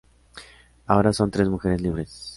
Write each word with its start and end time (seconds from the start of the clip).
Ahora 0.87 1.13
son 1.13 1.29
tres 1.29 1.47
mujeres 1.47 1.79
libres. 1.79 2.27